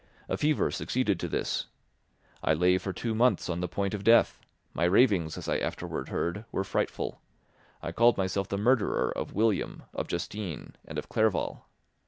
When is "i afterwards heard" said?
5.47-6.43